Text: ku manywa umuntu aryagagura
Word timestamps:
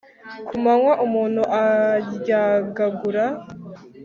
ku 0.47 0.55
manywa 0.63 0.93
umuntu 1.05 1.41
aryagagura 1.61 3.25